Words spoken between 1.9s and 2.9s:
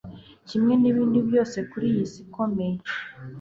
si ikomeye